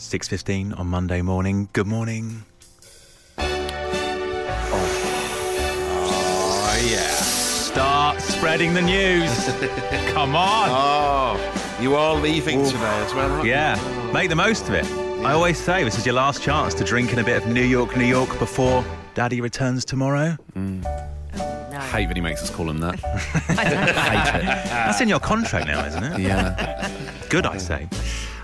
[0.00, 1.68] 6.15 on Monday morning.
[1.74, 2.42] Good morning.
[3.38, 3.44] Oh,
[6.90, 7.10] yeah.
[7.10, 9.30] Start spreading the news.
[10.14, 10.68] Come on.
[10.70, 13.50] Oh, you are leaving today as well, aren't you?
[13.50, 14.86] Yeah, make the most of it.
[15.22, 17.60] I always say this is your last chance to drink in a bit of New
[17.62, 18.82] York, New York before
[19.12, 20.34] Daddy returns tomorrow.
[20.56, 20.82] Mm.
[21.34, 22.98] i hate when he makes us call him that.
[23.48, 26.20] That's in your contract now, isn't it?
[26.20, 26.90] yeah.
[27.28, 27.86] Good, I say.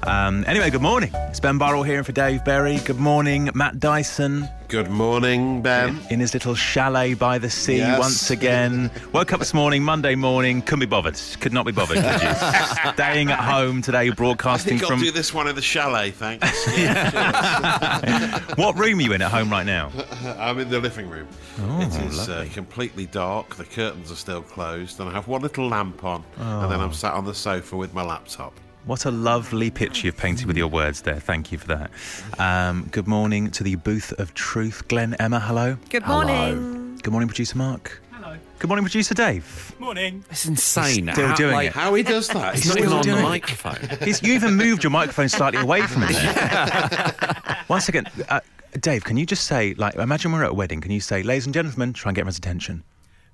[0.02, 1.10] Um, anyway, good morning.
[1.14, 2.76] It's Ben Burrell here for Dave Berry.
[2.78, 5.98] Good morning, Matt Dyson Good morning, Ben.
[6.10, 7.98] in his little chalet by the sea Yes.
[7.98, 8.90] once again.
[9.12, 11.18] Woke up this morning, Monday morning, couldn't be bothered.
[11.40, 11.98] Could not be bothered?
[12.94, 15.00] Staying at home today, I broadcasting think I'll from.
[15.00, 16.66] do this one in the chalet, thanks.
[16.78, 19.90] Yeah, What room are you in at home right now?
[20.38, 21.26] I'm in the living room.
[21.60, 23.56] Oh, it is uh, completely dark.
[23.56, 26.68] The curtains are still closed, and I have one little lamp on, and Oh.
[26.68, 28.52] then I'm sat on the sofa with my laptop.
[28.86, 31.18] What a lovely picture you've painted with your words there.
[31.18, 31.90] Thank you for that.
[32.38, 34.86] Um, good morning to the booth of truth.
[34.86, 35.76] Glenn, Emma, hello.
[35.90, 36.34] Good morning.
[36.36, 36.96] Hello.
[37.02, 38.00] Good morning, producer Mark.
[38.12, 38.36] Hello.
[38.60, 39.74] Good morning, producer Dave.
[39.80, 40.24] Morning.
[40.30, 41.10] It's insane.
[41.12, 41.72] Still How- doing like, it.
[41.72, 42.54] How he does that?
[42.54, 43.28] He's He's not even still on the doing it.
[43.28, 43.98] microphone.
[44.06, 46.12] He's, you even moved your microphone slightly away from it.
[46.12, 47.56] there.
[47.66, 48.08] One second.
[48.28, 48.40] Uh,
[48.78, 50.80] Dave, can you just say, like, imagine we're at a wedding.
[50.80, 52.84] Can you say, ladies and gentlemen, try and get everyone's attention?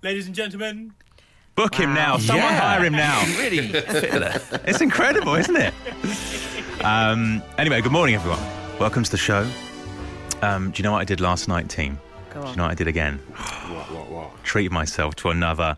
[0.02, 0.94] Ladies and gentlemen,
[1.54, 2.16] Book him now.
[2.16, 2.60] Someone Yeah.
[2.60, 3.22] hire him now.
[3.38, 3.70] really.
[4.64, 5.74] It's incredible, isn't it?
[6.82, 8.40] Um, anyway, good morning, everyone.
[8.78, 9.46] Welcome to the show.
[10.40, 11.98] Um, do you know what I did last night, team?
[12.32, 12.50] Go Do on.
[12.52, 13.18] you know what I did again?
[13.18, 14.44] What, what, what?
[14.44, 15.76] Treated myself to another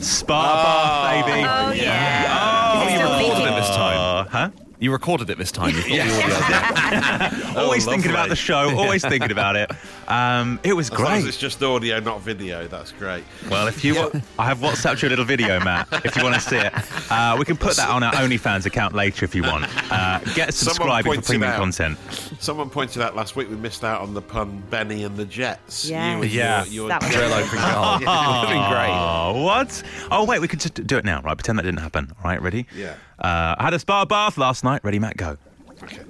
[0.00, 1.38] spa bath, baby.
[1.48, 2.26] Oh, yeah.
[2.74, 3.52] Oh, Is it still recorded leaking?
[3.52, 4.26] it this time.
[4.30, 4.50] Huh?
[4.80, 5.74] You recorded it this time.
[5.74, 7.56] You've got the audio.
[7.60, 8.30] always thinking about lovely.
[8.30, 8.74] the show.
[8.78, 9.70] Always thinking about it.
[10.08, 11.28] Um, it was As long as great.
[11.28, 13.22] it's just audio, not video, that's great.
[13.50, 15.86] Well, if you, want, I have WhatsApped you a little video, Matt.
[16.04, 16.72] If you want to see it,
[17.12, 19.66] uh, we can put that on our OnlyFans account later if you want.
[19.92, 21.98] Uh, get Someone subscribing for pointed premium out- content.
[22.40, 25.90] Someone pointed out last week we missed out on the pun Benny and the Jets.
[25.90, 26.16] Yeah.
[26.16, 26.64] You and Yeah.
[26.64, 27.94] your, your That was Drill open goal.
[27.96, 28.90] It would have been great.
[28.90, 29.82] Oh, what?
[30.10, 31.36] Oh, wait, we could just do it now, right?
[31.36, 32.12] Pretend that didn't happen.
[32.24, 32.66] All right, ready?
[32.74, 32.94] Yeah.
[33.20, 34.82] Uh, I had a spa bath last night.
[34.84, 35.16] Ready, Matt?
[35.16, 35.36] Go.
[35.82, 36.00] Okay.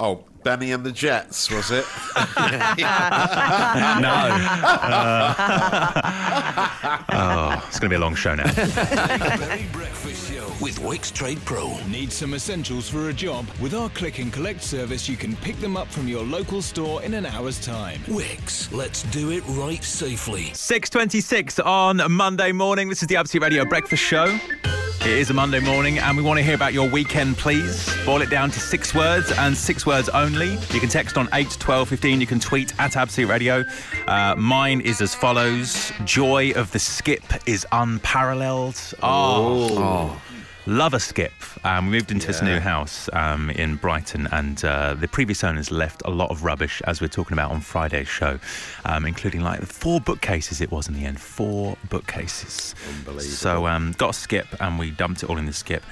[0.00, 1.84] Oh, Benny and the Jets, was it?
[4.02, 4.12] No.
[7.12, 8.52] oh, it's going to be a long show now.
[8.54, 11.76] Berry Breakfast Show with Wickes Trade Pro.
[11.86, 13.46] Need some essentials for a job?
[13.60, 17.02] With our click and collect service, you can pick them up from your local store
[17.02, 18.00] in an hour's time.
[18.06, 20.44] Wickes, let's do it right safely.
[20.52, 22.88] 6.26 on Monday morning.
[22.88, 24.38] This is the Absolute Radio Breakfast Show.
[25.04, 27.92] It is a Monday morning, and we want to hear about your weekend, please.
[28.06, 30.52] Boil it down to six words and six words only.
[30.52, 32.20] You can text on 8 12 15.
[32.20, 33.64] You can tweet at Absolute Radio.
[34.06, 38.80] Uh, mine is as follows Joy of the skip is unparalleled.
[39.02, 40.22] Oh.
[40.66, 41.32] Love a skip.
[41.64, 45.72] Um, we moved into this new house um, in Brighton, and uh, the previous owners
[45.72, 48.38] left a lot of rubbish, as we are talking about on Friday's show,
[48.84, 50.60] um, including like four bookcases.
[50.60, 52.76] It was in the end, four bookcases.
[52.88, 53.22] Unbelievable.
[53.22, 55.82] So um, got a skip, and we dumped it all in the skip.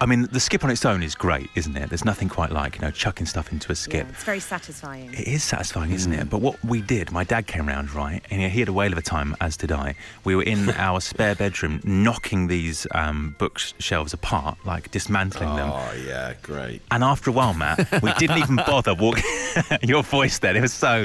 [0.00, 1.90] But I mean, the skip on its own is great, isn't it?
[1.90, 4.08] There's nothing quite like you know chucking stuff into a Yeah, skip.
[4.08, 5.12] it's very satisfying.
[5.12, 6.22] It is satisfying, isn't Mm.
[6.22, 6.30] it?
[6.30, 8.98] But what we did, my dad came round, right, and he had a whale of
[8.98, 9.94] a time, as did I.
[10.24, 15.70] We were in our spare bedroom knocking these um, bookshelves apart, like dismantling them.
[15.70, 16.80] Oh, yeah, great.
[16.90, 19.24] And after a while, Matt, we didn't even bother walking.
[19.82, 21.04] Your voice then, it was so,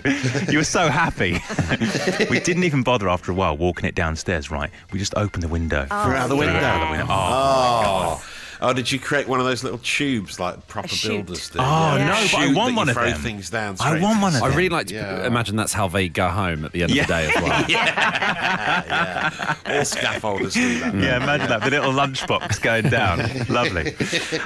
[0.49, 1.33] you were so happy.
[2.29, 4.69] we didn't even bother after a while walking it downstairs, right?
[4.93, 5.85] We just opened the window.
[5.91, 6.53] Oh, Threw out the window.
[6.53, 6.75] yeah.
[6.75, 7.07] Out the window.
[7.09, 8.25] Oh, Oh.
[8.67, 11.59] Oh, did you create one of those little tubes like proper builders do?
[11.59, 12.05] Oh, Yeah.
[12.07, 13.21] no, but I Chute want one of throw them.
[13.21, 13.75] things down.
[13.79, 14.51] I straight want one of them.
[14.51, 15.27] I really like to Yeah.
[15.27, 17.03] imagine that's how they go home at the end Yeah.
[17.03, 17.65] of the day as well.
[17.69, 19.55] Yeah.
[19.67, 20.95] All scaffolders do that.
[20.95, 21.61] yeah, imagine that.
[21.63, 23.19] The little lunchbox going down.
[23.49, 23.93] Lovely.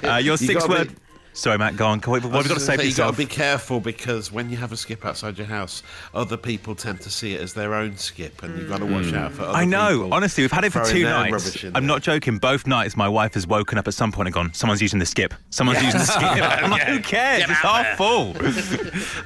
[0.03, 0.88] Uh, your six gotta word.
[0.90, 0.96] be-
[1.34, 2.00] Sorry, Matt, go on.
[2.00, 3.16] What have we got to say for you got yourself?
[3.16, 7.01] to be careful because when you have a skip outside your house, other people tend
[7.01, 9.44] to see it as their own skip, and you've got to watch out for.
[9.44, 9.90] Other I know.
[10.03, 11.63] people Honestly, we've had it for two nights.
[11.63, 11.81] I'm there.
[11.81, 12.40] not joking.
[12.40, 15.06] Both nights, my wife has woken up at some point and gone, "Someone's using the
[15.06, 15.34] skip.
[15.50, 17.41] Someone's using the skip." I'm like, "Who cares?
[17.41, 18.35] Get it's out half full."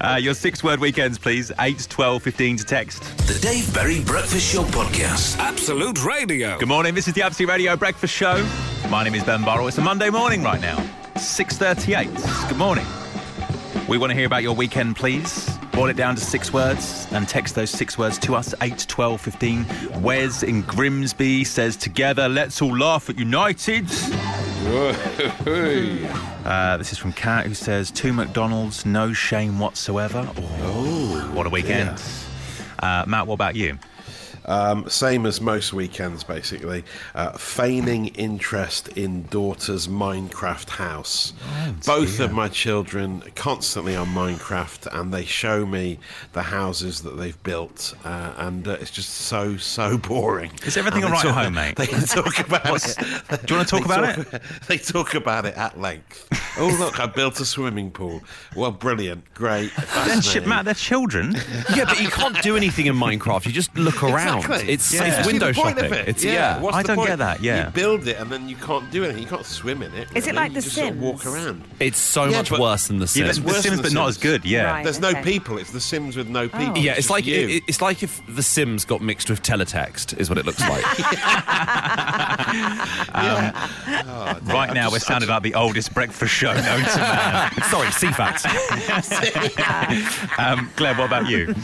[0.00, 1.50] uh, your six-word weekends, please.
[1.60, 3.02] Eight, 12, 15 to text.
[3.26, 5.38] The Dave Berry Breakfast Show podcast.
[5.38, 6.58] Absolute Radio.
[6.58, 6.94] Good morning.
[6.94, 8.46] This is the Absolute Radio Breakfast Show.
[8.88, 9.66] My name is Ben Burrell.
[9.68, 10.84] It's a Monday morning right now.
[11.16, 12.48] 6:38.
[12.48, 12.86] Good morning.
[13.88, 15.48] We want to hear about your weekend, please.
[15.72, 19.20] Boil it down to six words and text those six words to us, 8 12
[19.20, 19.66] 15.
[20.02, 23.86] Wes in Grimsby says, Together, let's all laugh at United.
[26.44, 30.28] Uh, this is from Kat, who says, Two McDonald's, no shame whatsoever.
[30.36, 32.00] Oh, what a weekend.
[32.80, 33.78] Uh, Matt, what about you?
[34.46, 36.84] Um, same as most weekends, basically.
[37.14, 41.32] Uh, feigning interest in daughter's Minecraft house.
[41.86, 45.98] Both of my children constantly on Minecraft, and they show me
[46.32, 50.50] the houses that they've built, uh, and uh, it's just so so boring.
[50.66, 51.76] Is everything all at home, mate?
[51.76, 52.96] They talk about it.
[53.46, 56.28] Do you wanna talk about talk- They talk about it at length.
[56.58, 58.22] Oh look, I built a swimming pool.
[58.54, 59.72] Well, brilliant, great.
[60.06, 61.34] They're Matt, they're children.
[61.74, 63.46] Yeah, but you can't do anything in Minecraft.
[63.46, 64.33] You just look around.
[64.38, 64.72] Exactly.
[64.72, 65.04] It's, Yeah.
[65.04, 65.98] it's See the window point of shopping.
[66.00, 66.08] it?
[66.08, 66.60] It's yeah.
[66.60, 67.08] What's I the don't point?
[67.10, 67.66] get that, yeah.
[67.66, 69.22] You build it and then you can't do anything.
[69.22, 70.08] You can't swim in it.
[70.14, 70.36] Is it really.
[70.36, 71.64] like you The just sort of walk around.
[71.80, 73.36] It's so Yeah, much worse than The Yeah, Sims.
[73.40, 74.44] the, worse the Sims, than but The not as good.
[74.44, 74.64] Yeah.
[74.70, 74.84] Right.
[74.84, 75.58] There's no people.
[75.58, 76.78] It's The Sims with no people.
[76.78, 80.28] yeah, it's just like it, it's like if The Sims got mixed with teletext, is
[80.28, 80.84] what it looks like.
[84.44, 87.50] right now, we're sounding like the oldest breakfast show known to man.
[87.70, 88.44] Sorry, Ceefax.
[90.38, 91.54] Um, Claire, what about you?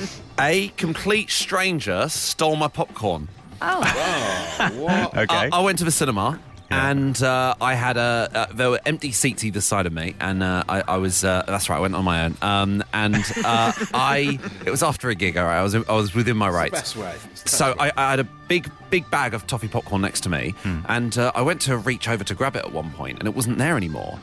[0.41, 3.29] A complete stranger stole my popcorn.
[3.61, 5.17] Oh, what?
[5.17, 5.35] Okay.
[5.35, 6.41] I, I went to the cinema.
[6.73, 10.41] And uh, I had a uh, there were empty seats either side of me, and
[10.41, 11.79] uh, I, I was uh, that's right.
[11.79, 15.37] I went on my own, um, and uh, I it was after a gig.
[15.37, 16.71] All right, I was I was within my rights.
[16.71, 17.13] Best way.
[17.35, 20.55] So I, I had a big, big bag of toffee popcorn next to me,
[20.87, 23.35] and uh, I went to reach over to grab it at one point, and it
[23.35, 24.21] wasn't there anymore.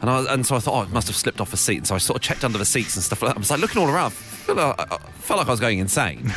[0.00, 1.78] And, I was, and so I thought, oh, it must have slipped off a seat.
[1.78, 3.36] And so I sort of checked under the seats and stuff like that.
[3.36, 4.12] I was like looking all around.
[4.50, 6.32] I felt like I, I felt like I was going insane.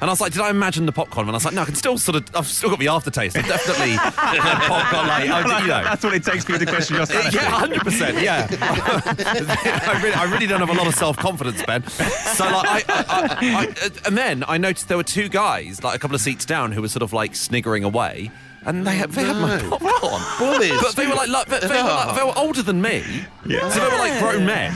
[0.00, 1.28] And I was like, did I imagine the popcorn?
[1.28, 3.36] And I was like, no, I can still sort of, I've still got the aftertaste.
[3.36, 5.84] I've definitely had popcorn, like, oh, I, you know.
[5.84, 7.36] That's what it takes for you to question your sanity.
[7.40, 8.20] Yeah, hundred percent.
[8.20, 11.86] Yeah, I, really, I really don't have a lot of self confidence, Ben.
[11.86, 15.94] So like, I, I, I, uh, and then I noticed there were two guys, like
[15.94, 18.32] a couple of seats down, who were sort of like sniggering away.
[18.64, 20.22] And they had, they had my popcorn.
[20.38, 20.80] Bullies.
[20.80, 23.04] But they were like, like they, they were like they were older than me.
[23.46, 23.68] Yeah.
[23.68, 24.72] So they were like grown men.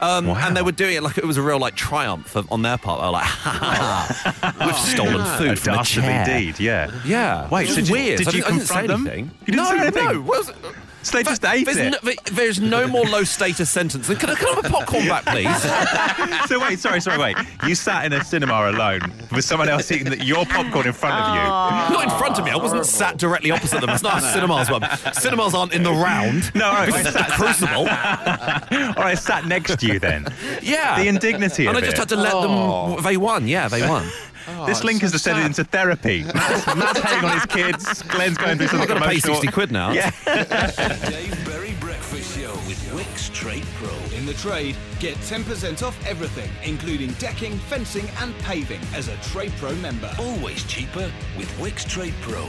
[0.00, 0.34] Um, Wow.
[0.46, 2.76] And they were doing it like it was a real like triumph of, on their
[2.78, 3.00] part.
[3.00, 6.20] They were like, ha, ha, ha, we've stolen food A from a chair.
[6.28, 6.90] indeed, yeah.
[7.04, 7.48] Yeah.
[7.48, 8.18] Wait, It so did- weird.
[8.18, 9.06] did I you didn't- I didn't say confront them?
[9.06, 9.24] anything.
[9.46, 10.04] You didn't no, say anything?
[10.04, 10.72] no.
[10.98, 12.02] What was- So they just ate there's it.
[12.04, 14.08] No, there's no more low status sentence.
[14.08, 16.46] Can I, can I have a popcorn back, please?
[16.48, 17.36] so wait, sorry, sorry, wait.
[17.66, 19.00] You sat in a cinema alone
[19.30, 21.94] with someone else eating the, your popcorn in front of you.
[21.96, 22.50] Not in front of me.
[22.50, 23.90] I wasn't sat directly opposite them.
[23.90, 24.82] It's not a cinemas one.
[25.14, 26.52] Cinemas aren't in the round.
[26.54, 26.92] No, all right.
[26.92, 27.86] This is the crucible.
[28.96, 30.26] All right, sat next to you then.
[30.62, 30.98] Yeah.
[31.00, 32.00] The indignity And of I just it.
[32.00, 32.50] had to let them.
[32.50, 33.00] Oh.
[33.00, 33.46] They won.
[33.46, 34.08] Yeah, they won.
[34.48, 36.22] Oh, this link has descended into therapy.
[36.34, 38.02] Matt's, Matt's paying on his kids.
[38.02, 39.90] Glenn's going through something I've something got to pay 60 quid now.
[39.90, 40.10] Yeah.
[41.10, 43.92] Dave Berry Breakfast Show with Wickes Trade Pro.
[44.16, 49.52] In the trade, get 10% off everything, including decking, fencing, and paving as a Trade
[49.56, 50.14] Pro member.
[50.18, 52.48] Always cheaper with Wickes Trade Pro.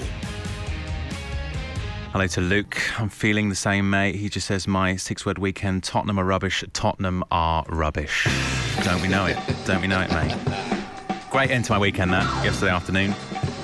[2.12, 3.00] Hello to Luke.
[3.00, 4.16] I'm feeling the same, mate.
[4.16, 6.64] He just says, My six word weekend Tottenham are rubbish.
[6.74, 8.28] Tottenham are rubbish.
[8.84, 9.38] Don't we know it?
[9.66, 10.77] Don't we know it, mate?
[11.30, 13.14] Great end to my weekend, that, yesterday afternoon.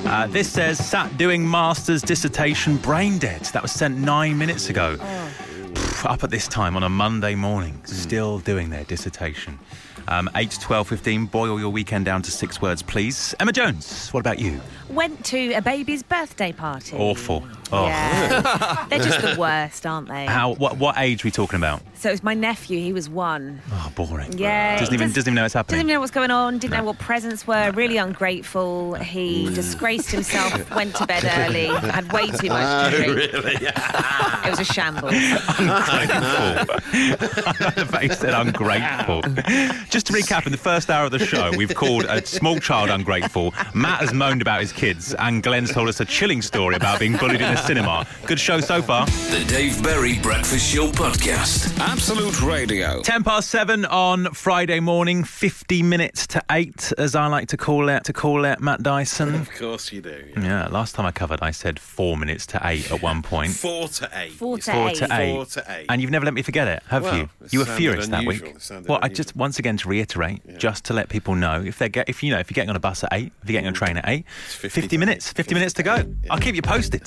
[0.06, 3.42] Uh, this says, sat doing master's dissertation brain dead.
[3.46, 4.98] That was sent nine minutes ago.
[4.98, 9.58] Pff, Up at this time on a Monday morning, still doing their dissertation.
[10.10, 13.34] Um, 8 to 12, 15, boil your weekend down to six words, please.
[13.40, 14.60] Emma Jones, what about you?
[14.90, 16.98] went to a baby's birthday party.
[16.98, 17.48] Awful.
[17.72, 17.86] Oh.
[17.88, 18.86] Yeah.
[18.90, 20.26] They're just the worst, aren't they?
[20.26, 20.54] How?
[20.56, 20.78] What?
[20.78, 21.82] What age are we talking about?
[22.04, 22.82] So it was my nephew.
[22.82, 23.62] He was one.
[23.72, 24.38] Oh, boring.
[24.38, 25.78] Yeah, Doesn't he even does- doesn't even know what's happening.
[25.78, 26.58] Doesn't even know what's going on.
[26.58, 27.72] Didn't know what presents were.
[27.72, 28.96] Really ungrateful.
[28.96, 29.56] He mm.
[29.56, 30.70] disgraced himself.
[30.76, 31.68] Went to bed early.
[31.68, 33.32] Had way too much oh, to drink.
[33.32, 33.56] Really?
[33.62, 35.14] it was a shambles.
[35.14, 36.76] ungrateful.
[37.72, 39.22] the face said ungrateful.
[39.90, 42.90] Just to recap, in the first hour of the show, we've called a small child
[42.90, 43.54] ungrateful.
[43.74, 47.16] Matt has moaned about his kids, and Glenn's told us a chilling story about being
[47.16, 48.06] bullied in a cinema.
[48.26, 49.06] Good show so far.
[49.06, 51.74] The Dave Berry Breakfast Show podcast.
[51.80, 51.93] Ah.
[51.98, 53.04] Absolute Radio.
[53.04, 57.88] 10 past 7 on Friday morning, 50 minutes to 8, as I like to call
[57.88, 59.36] it, to call it, Matt Dyson.
[59.36, 60.24] Of course you do.
[60.36, 60.42] yeah.
[60.44, 63.52] Yeah, last time I covered, I said 4 minutes to 8 at one point.
[63.52, 64.32] Four to eight.
[64.32, 64.96] Four to Four eight.
[64.96, 65.34] to eight.
[65.36, 65.86] Four to eight.
[65.88, 67.30] And you've never let me forget it, have Well, you?
[67.52, 68.42] You were sounded furious that week.
[68.44, 71.78] It sounded Well, I just once again to reiterate, just to let people know, if
[71.78, 73.54] they're get, if you know, if you're getting on a bus at eight, if you're
[73.62, 76.04] getting on a train at eight, 50 50, minutes, 50, 50 minutes to go.
[76.32, 77.04] I'll keep you posted.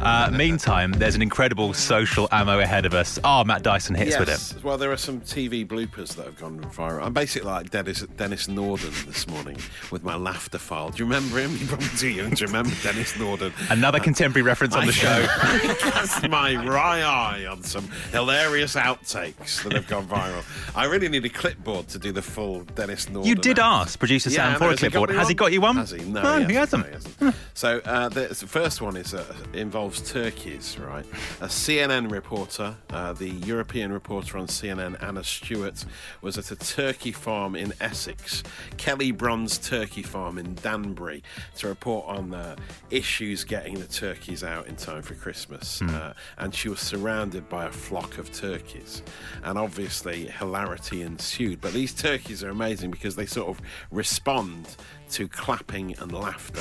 [0.00, 3.16] Uh, meantime, there's an incredible social ammo ahead of us.
[3.22, 4.64] Oh, Matt Dyson hits with it.
[4.64, 7.02] Well, there are some TV bloopers that have gone viral.
[7.04, 9.56] I'm basically like Denis, Denis Norden this morning
[9.90, 10.90] with my laughter file.
[10.90, 11.56] Do you remember him?
[11.56, 13.52] You're probably too young to remember Denis Norden.
[13.70, 15.26] Another contemporary reference on the show.
[15.78, 20.44] Cast my right eye on some hilarious outtakes that have gone viral.
[20.76, 23.28] I really need a clipboard to do the full Denis Norden.
[23.28, 24.58] You did ask producer Sam I know.
[24.58, 25.10] for a Has he got clipboard.
[25.18, 25.76] Has he got you one?
[25.76, 26.04] Has he?
[26.04, 26.82] No, No, he he hasn't.
[26.84, 27.34] No, he hasn't.
[27.54, 31.04] so uh, the, the first one is uh, involves turkeys, right?
[31.40, 35.84] A CNN reporter, uh, the European reporter on CNN, Anna Stewart,
[36.20, 38.42] was at a turkey farm in Essex,
[38.76, 41.22] Kelly Bronze Turkey Farm in Danbury,
[41.56, 42.56] to report on the
[42.90, 45.80] issues getting the turkeys out in time for Christmas.
[45.82, 49.02] Uh, and she was surrounded by a flock of turkeys,
[49.42, 51.60] and obviously hilarity ensued.
[51.60, 53.60] But these turkeys are amazing because they sort of
[53.90, 54.76] respond
[55.10, 56.60] to clapping and laughter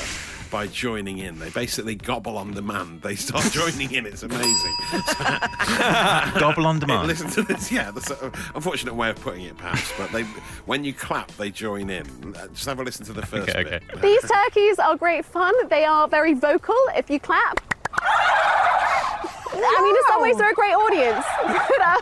[0.51, 1.37] by joining in.
[1.39, 3.01] They basically gobble on demand.
[3.03, 4.05] They start joining in.
[4.07, 4.75] It's amazing.
[6.39, 7.07] Gobble on demand.
[7.07, 7.71] Listen to this.
[7.71, 9.91] Yeah, that's an unfortunate way of putting it, perhaps.
[9.97, 10.23] But they,
[10.65, 12.07] when you clap, they join in.
[12.35, 13.83] Uh, Just have a listen to the first Okay, bit.
[13.93, 14.01] okay.
[14.01, 15.53] These turkeys are great fun.
[15.69, 17.61] They are very vocal if you clap.
[18.01, 22.01] I mean, in some ways, they're a great audience, but, um,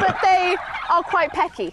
[0.00, 0.56] but they
[0.90, 1.72] are quite pecky.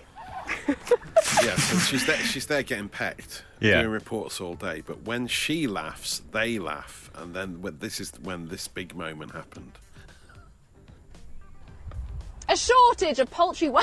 [1.43, 3.81] Yeah, so she's there, she's there getting pecked, Yeah.
[3.81, 4.81] doing reports all day.
[4.86, 9.31] But when she laughs, they laugh, and then when, this is when this big moment
[9.31, 9.72] happened.
[12.50, 13.69] A shortage of poultry.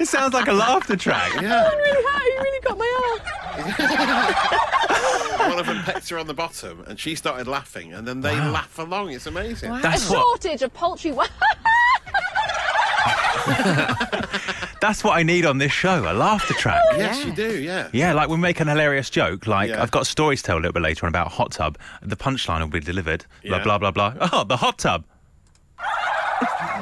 [0.00, 1.32] It sounds like a laughter track.
[1.40, 2.22] Yeah, really hurt.
[2.24, 3.18] You really got my
[5.38, 5.48] arm.
[5.50, 8.34] one of them pecked her on the bottom, and she started laughing, and then they
[8.34, 9.10] laugh along.
[9.12, 9.70] It's amazing.
[9.80, 10.20] That's a what.
[10.22, 11.12] shortage of poultry.
[14.80, 16.00] That's what I need on this show.
[16.10, 16.82] A laughter track.
[16.96, 17.58] Yes, you do.
[17.62, 17.88] Yeah.
[17.92, 19.46] Yeah, like we make an hilarious joke.
[19.46, 19.82] Like Yeah.
[19.82, 21.78] I've got stories to tell a little bit later on about a hot tub.
[22.02, 23.24] The punchline will be delivered.
[23.44, 23.62] Blah Yeah.
[23.64, 24.14] blah blah blah.
[24.32, 25.04] Oh, the hot tub.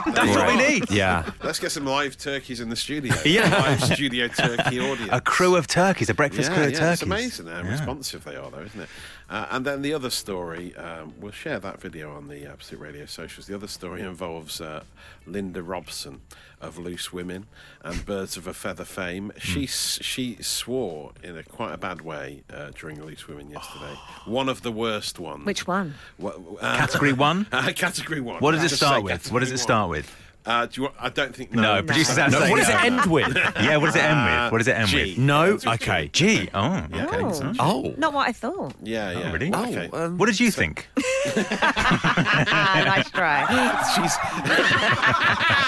[0.07, 0.91] That's what we need.
[0.91, 1.31] Yeah.
[1.45, 3.15] Let's get some live turkeys in the studio.
[3.25, 3.49] Yeah.
[3.61, 5.11] live studio turkey audience.
[5.13, 6.93] A crew of turkeys, a breakfast yeah, crew of yeah, turkeys.
[7.03, 8.89] It's amazing how responsive they are, though, isn't it?
[9.33, 13.07] Uh, and then the other story, um, we'll share that video on the Absolute Radio
[13.07, 13.47] socials.
[13.47, 14.85] The other story involves uh,
[15.25, 16.21] Linda Robson
[16.61, 17.47] of Loose Women
[17.83, 19.33] and Birds of a Feather fame.
[19.39, 23.95] She she swore in a quite a bad way uh, during Loose Women yesterday.
[24.27, 25.47] one of the worst ones.
[25.47, 25.95] Which one?
[26.19, 27.47] What, uh, Category one.
[27.53, 28.39] uh, category one.
[28.41, 29.33] What does it start with?
[29.33, 29.97] What does it start one.
[29.97, 30.15] with?
[30.45, 31.53] Uh, do you want, I don't think.
[31.53, 32.23] No, No, producers No.
[32.25, 33.37] have No, what does it end with?
[33.63, 34.53] Yeah, what does it end with?
[34.53, 34.97] What does it end G.
[35.11, 35.19] with?
[35.19, 35.59] No.
[35.67, 36.09] Okay.
[36.13, 36.49] G.
[36.53, 37.07] Oh, okay.
[37.23, 37.55] Oh.
[37.61, 37.95] Oh.
[37.97, 38.75] Not what I thought.
[38.83, 39.31] Yeah, yeah.
[39.33, 39.55] really?
[39.55, 39.89] Okay.
[39.93, 40.89] Oh, um, What did you think?
[41.37, 43.47] Ah, nice try.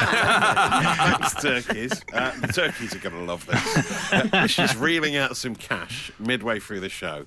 [0.05, 2.03] Thanks, turkeys.
[2.13, 4.13] Uh, the turkeys are going to love this.
[4.13, 7.27] Uh, she's reeling out some cash midway through the show.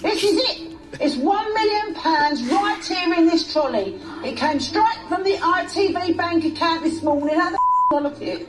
[0.00, 0.76] This is it.
[1.00, 4.00] It's one million pounds right here in this trolley.
[4.24, 7.34] It came straight from the ITV bank account this morning.
[7.34, 7.60] How the f-
[7.92, 8.48] I look at it?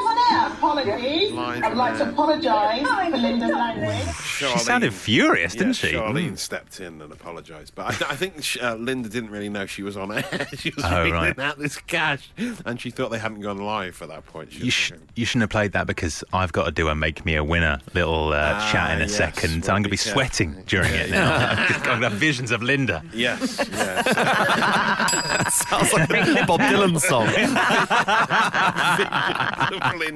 [0.26, 0.86] Is it live on air?
[0.96, 1.32] Apologies.
[1.32, 1.98] Live I'd like air.
[1.98, 4.14] to apologise for Linda's language.
[4.36, 5.92] She sounded furious, yeah, didn't she?
[5.92, 6.38] Charlene Mm.
[6.38, 9.82] stepped in and apologised, but I, I think sh- uh, Linda didn't really know she
[9.82, 10.46] was on air.
[10.58, 11.38] she was Oh, reeling right.
[11.38, 12.30] out this cash,
[12.64, 14.52] and she thought they hadn't gone live at that point.
[14.52, 16.94] You, was sh- thinking, you shouldn't have played that because I've got to do a
[16.94, 19.14] make me a winner little uh, Ah, chat in a yes.
[19.16, 19.62] second.
[19.62, 20.12] Well, I'm going to be be careful.
[20.12, 21.34] sweating during it now.
[21.36, 23.02] I'm just going to have visions of Linda.
[23.14, 24.06] Yes, yes.
[25.68, 27.26] Sounds like a Bob Dylan song.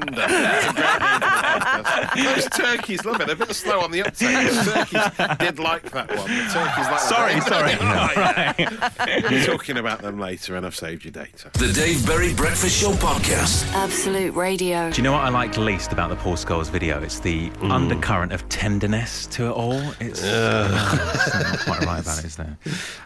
[0.01, 0.27] Linda.
[0.29, 2.35] That's a great name for the podcast.
[2.35, 3.27] Those turkeys love it.
[3.27, 4.51] They're a bit slow on the uptake.
[4.51, 6.29] The turkeys did like that one.
[6.29, 7.49] The turkeys like Sorry, that.
[7.49, 7.71] sorry.
[9.01, 9.23] Right.
[9.23, 11.51] We'll be talking about them later, and I've saved your data.
[11.55, 13.71] The Dave Berry Breakfast Show Podcast.
[13.73, 14.91] Absolute Radio.
[14.91, 17.03] Do you know what I liked least about the Paul Scholes video?
[17.03, 19.81] It's the undercurrent of tenderness to it all.
[20.01, 20.69] It's, no,
[21.15, 22.57] it's not quite right about it, is there?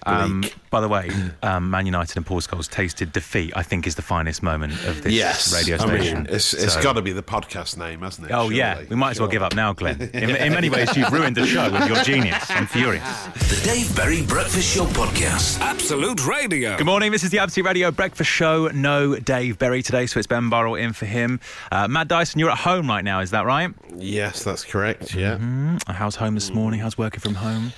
[0.07, 1.11] Um, by the way,
[1.43, 3.53] um, Man United and Paul Scholes tasted defeat.
[3.57, 6.19] I think is the finest moment of this radio I station.
[6.25, 8.35] mean, it's, it's So- got to be the podcast name, hasn't it?
[8.35, 9.33] Oh yeah, we might as well Surely.
[9.37, 10.03] give up now, Glenn.
[10.13, 12.45] In, in many ways, you've ruined the show with your genius.
[12.51, 13.03] I'm furious.
[13.49, 15.61] The Dave Berry Breakfast Show Podcast.
[15.61, 16.77] Absolute Radio.
[16.77, 17.11] Good morning.
[17.11, 18.69] This is the Absolute Radio Breakfast Show.
[18.69, 21.41] No Dave Berry today, so it's Ben Burrell in for him.
[21.73, 23.73] Uh, Matt Dyson, you're at home right now, is that right?
[23.97, 25.15] Yes, that's correct.
[25.15, 25.39] Yeah.
[25.87, 26.81] How's home this morning?
[26.81, 27.73] How's working from home?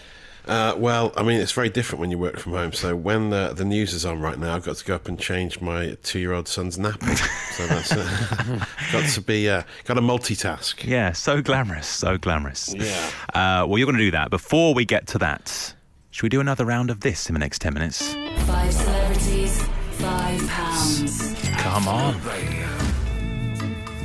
[0.46, 2.72] Uh, well, I mean, it's very different when you work from home.
[2.72, 5.18] So when the, the news is on right now, I've got to go up and
[5.18, 7.16] change my two-year-old son's nappy.
[7.56, 10.84] so that's uh, got to be uh, got to multitask.
[10.84, 12.72] Yeah, so glamorous, so glamorous.
[12.74, 13.10] Yeah.
[13.34, 14.30] Uh, well, you're going to do that.
[14.30, 15.74] Before we get to that,
[16.10, 18.14] should we do another round of this in the next 10 minutes?
[18.44, 19.62] Five celebrities,
[19.92, 21.34] five pounds.
[21.56, 22.20] Come on.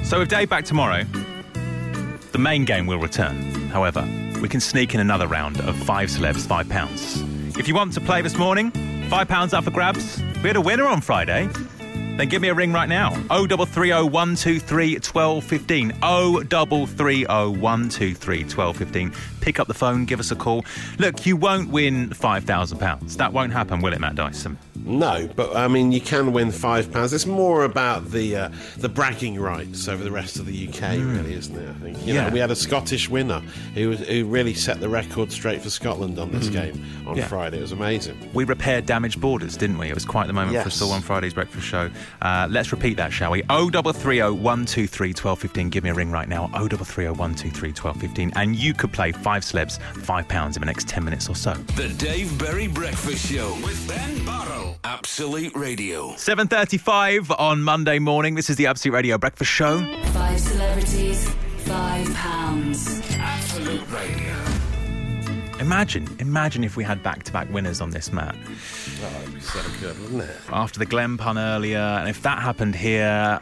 [0.03, 1.05] So with Dave back tomorrow,
[2.31, 3.41] the main game will return.
[3.69, 4.07] However,
[4.41, 7.21] we can sneak in another round of five celebs, five pounds.
[7.57, 8.71] If you want to play this morning,
[9.09, 10.21] five pounds up for grabs.
[10.41, 11.49] We had a winner on Friday.
[12.17, 13.11] Then give me a ring right now.
[13.29, 15.91] 0330 123 1215.
[16.01, 19.13] 0330 123 1215.
[19.41, 20.65] Pick up the phone, give us a call.
[20.99, 23.17] Look, you won't win £5,000.
[23.17, 24.57] That won't happen, will it, Matt Dyson?
[24.85, 27.13] No, but I mean, you can win five pounds.
[27.13, 31.33] It's more about the uh, the bragging rights over the rest of the UK, really,
[31.33, 31.69] isn't it?
[31.69, 32.05] I think.
[32.05, 32.13] You.
[32.13, 32.27] Yeah.
[32.27, 33.39] know, we had a Scottish winner
[33.73, 37.17] who was, who really set the record straight for Scotland on this game on.
[37.17, 37.27] Yeah.
[37.27, 37.59] Friday.
[37.59, 38.17] It was amazing.
[38.33, 39.87] We repaired damaged borders, didn't we?
[39.89, 40.81] It was quite the moment for us Yes.
[40.81, 41.89] all on Friday's breakfast show.
[42.21, 43.41] Uh, let's repeat that, shall we?
[43.43, 45.69] 0330 123 1215.
[45.69, 46.47] Give me a ring right now.
[46.47, 48.31] 0330 123 1215.
[48.35, 51.53] And you could play five celebs, five pounds in the next 10 minutes or so.
[51.75, 54.70] The Dave Berry Breakfast Show with Ben Burrell.
[54.83, 56.09] Absolute Radio.
[56.11, 58.35] 7.35 on Monday morning.
[58.35, 59.79] This is the Absolute Radio Breakfast Show.
[60.07, 63.01] Five celebrities, five pounds.
[63.15, 64.33] Absolute Radio.
[65.59, 68.35] Imagine, imagine if we had back-to-back winners on this, Matt.
[68.35, 70.37] Oh, it'd be so good, wouldn't it?
[70.51, 73.39] After the Glenn pun earlier, and if that happened here,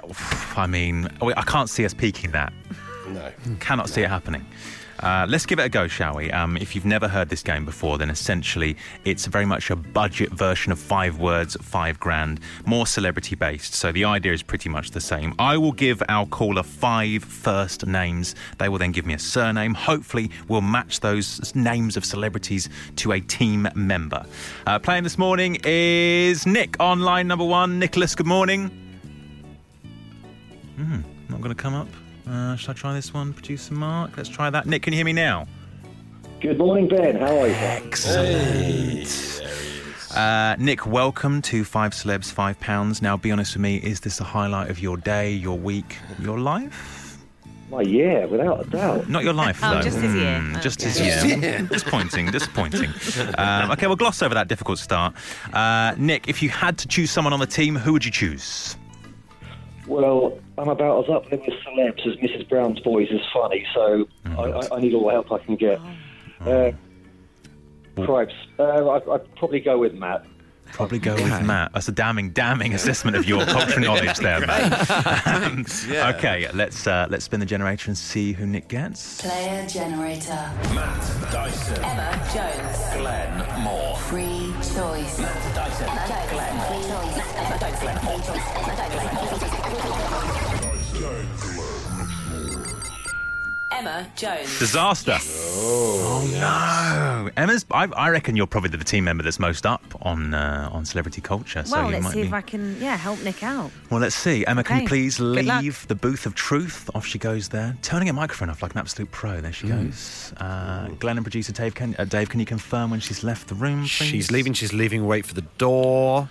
[0.58, 2.52] I mean, I can't see us peaking that.
[3.08, 3.32] No.
[3.60, 4.46] Cannot see it happening.
[5.02, 6.32] Uh, let's give it a go, shall we?
[6.32, 8.76] Um, if you've never heard this game before, then essentially
[9.06, 13.74] it's very much a budget version of five words, five grand, more celebrity based.
[13.74, 15.34] So the idea is pretty much the same.
[15.40, 18.36] I will give our caller five first names.
[18.58, 19.74] They will then give me a surname.
[19.74, 24.26] Hopefully, we'll match those names of celebrities to a team member.
[24.68, 27.80] Uh, playing this morning is Nick on line number one.
[27.80, 28.70] Nicholas, good morning.
[30.76, 31.88] Hmm, not going to come up.
[32.30, 34.16] Uh, should I try this one, producer Mark?
[34.16, 34.66] Let's try that.
[34.68, 35.48] Nick, can you hear me now?
[36.42, 37.16] Good morning, Ben.
[37.16, 37.54] How are you?
[37.56, 39.42] Excellent.
[40.16, 43.02] Uh, Nick, welcome to Five Celebs, Five Pounds.
[43.02, 46.40] Now, be honest with me, is this a highlight of your day, your week, your
[46.40, 47.18] life?
[47.70, 49.10] Well, yeah, without a doubt.
[49.10, 49.82] Not your life, Oh, though.
[49.82, 50.40] just his year.
[50.40, 50.90] Hmm, just Okay.
[50.90, 51.62] his year.
[51.72, 52.92] disappointing, disappointing.
[53.38, 55.14] Um, okay, we'll gloss over that difficult start.
[55.54, 58.76] Uh, Nick, if you had to choose someone on the team, who would you choose?
[59.88, 62.50] Well, I'm about as up there with celebs as Mrs.
[62.50, 65.80] Brown's voice is funny, so I, I, I need all the help I can get.
[66.42, 66.72] Uh,
[68.06, 68.34] Cripes.
[68.58, 70.26] Uh, I, I'd probably go with Matt.
[70.74, 71.72] Probably go with Matt.
[71.74, 75.28] That's a damning, damning assessment of your cultural knowledge there, Matt.
[75.28, 76.14] Um, yeah.
[76.16, 79.22] Okay, let's uh, let's spin the generator and see who Nick gets.
[79.22, 80.52] Player generator.
[80.74, 81.84] Matt Dyson.
[81.84, 82.78] Emma Jones.
[83.02, 83.96] Glenn Moore.
[83.98, 85.20] Free choice.
[85.20, 85.88] Matt Dyson.
[85.90, 87.30] Emma Jones.
[93.84, 95.18] Disaster.
[95.22, 97.66] Oh, no, Emma's.
[97.72, 101.22] I, I reckon you're probably the team member that's most up on uh, on celebrity
[101.22, 101.64] culture.
[101.64, 102.28] So well, you let's might see be.
[102.28, 103.72] if I can, yeah, help Nick out.
[103.90, 104.46] Well, let's see.
[104.46, 105.62] Emma, can you Okay, please good luck.
[105.62, 106.90] leave the booth of truth?
[106.94, 109.40] Off she goes there, turning a microphone off like an absolute pro.
[109.40, 109.86] There she Mm.
[109.86, 110.34] goes.
[110.38, 113.56] Uh, Glenn and producer Dave, can uh, Dave, can you confirm when she's left the
[113.56, 113.82] room?
[113.84, 113.90] Please?
[113.90, 114.52] She's leaving.
[114.54, 115.06] She's leaving.
[115.06, 116.30] Wait for the door.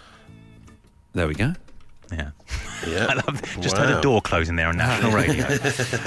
[1.14, 1.54] There we go.
[2.10, 2.30] Yeah.
[2.86, 3.06] Yeah.
[3.10, 3.42] I love.
[3.60, 5.46] Just heard a door closing there on national radio.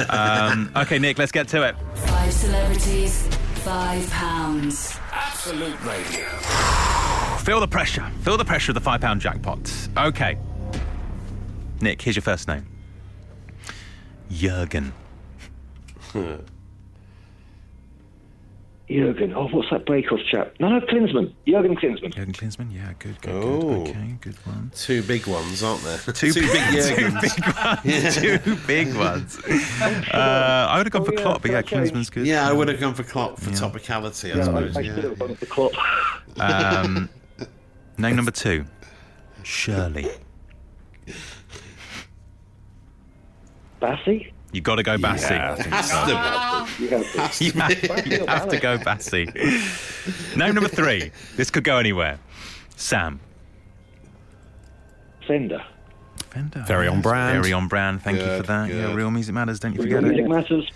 [0.10, 1.76] um, okay, Nick, let's get to it.
[1.96, 3.28] Five celebrities,
[3.64, 4.98] five pounds.
[5.12, 6.26] Absolute Radio.
[7.40, 8.10] Feel the pressure.
[8.22, 9.72] Feel the pressure of the five pound jackpot.
[9.98, 10.38] Okay.
[11.82, 12.66] Nick, here's your first name.
[14.30, 14.94] Jurgen.
[18.92, 19.34] Jurgen.
[19.34, 20.54] Oh, what's that Bake Off chap?
[20.60, 21.34] No, no, Klinsmann.
[21.48, 22.14] Jurgen Klinsmann.
[22.14, 22.74] Jurgen Klinsmann.
[22.74, 23.84] Yeah, good, good, Oh.
[23.86, 23.90] good.
[23.96, 24.72] Okay, good one.
[24.76, 25.98] Two big ones, aren't there?
[26.14, 28.16] Two, big, two big ones.
[28.16, 29.40] Two big ones.
[30.14, 32.12] Uh, I would have gone Oh, for yeah, Klopp, but yeah, fair change.
[32.12, 32.28] Good.
[32.28, 33.56] Yeah, I would have gone for Klopp for Yeah.
[33.56, 34.76] topicality, I Yeah, suppose.
[34.78, 34.96] I yeah.
[34.96, 35.72] should have gone for Klopp.
[36.40, 37.10] Um,
[37.98, 38.66] name number two.
[39.44, 40.08] Shirley.
[43.82, 44.32] Bassey?
[44.52, 45.36] You got to go Bassey.
[46.80, 47.44] You have to.
[47.44, 49.28] You have, you have to go Bassey.
[50.38, 51.12] Name number three.
[51.36, 52.20] This could go anywhere.
[52.76, 53.20] Sam.
[55.26, 55.64] Fender.
[56.32, 56.64] Fender.
[56.68, 57.42] Very on brand.
[57.42, 58.02] Very on brand.
[58.02, 58.70] Thank you for that.
[58.70, 59.60] Yeah, real music matters.
[59.60, 60.30] Don't you Real forget music it.
[60.30, 60.70] Music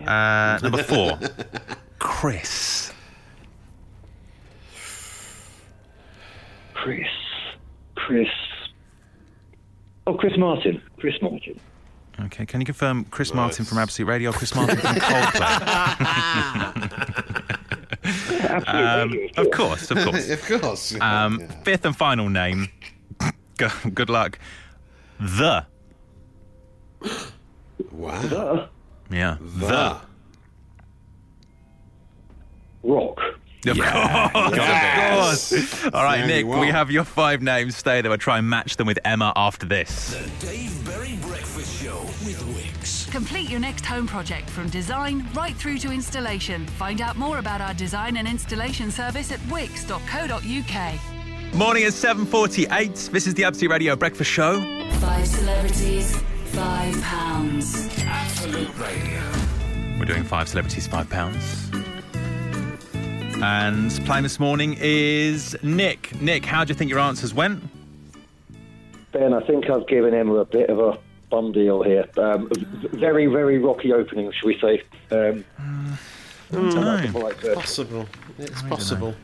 [0.00, 0.08] matters.
[0.08, 1.18] Uh, number four.
[1.98, 2.92] Chris.
[6.74, 7.06] Chris.
[7.94, 8.28] Chris.
[10.06, 10.82] Oh, Chris Martin.
[10.98, 11.60] Chris Martin.
[12.20, 16.42] Okay, can you confirm Chris Martin from Absolute Radio, Chris Martin from Coldplay?
[18.66, 20.30] Um, of course, of course.
[20.50, 21.00] of course.
[21.00, 21.46] Um, Yeah.
[21.62, 22.68] Fifth and final name.
[23.94, 24.38] Good luck.
[25.20, 25.64] The.
[27.90, 28.12] Wow.
[28.22, 28.66] Uh,
[29.10, 29.36] Yeah.
[29.40, 29.96] The.
[32.82, 33.20] rock.
[33.64, 35.84] Of course, of course.
[35.94, 36.58] All right, Nick, well.
[36.60, 37.76] we have your five names.
[37.76, 38.10] Stay there.
[38.10, 40.16] We'll try and match them with Emma after this.
[43.12, 46.66] Complete your next home project from design right through to installation.
[46.66, 51.54] Find out more about our design and installation service at wickes.co.uk.
[51.54, 53.10] Morning is 7.48.
[53.10, 54.62] This is the Absolute Radio Breakfast Show.
[54.92, 56.16] Five celebrities,
[56.52, 57.90] five pounds.
[57.98, 59.20] Absolute Radio.
[59.98, 61.70] We're doing five celebrities, five pounds.
[63.42, 66.18] And playing this morning is Nick.
[66.22, 67.62] Nick, how do you think your answers went?
[69.12, 70.98] Ben, I think I've given him a bit of a
[71.32, 72.06] bum deal here.
[72.18, 72.48] Um,
[72.92, 74.82] very, very rocky opening, shall we say?
[75.10, 75.44] Um,
[76.52, 77.54] don't know.
[77.54, 78.06] Possible.
[78.38, 79.14] It's possible.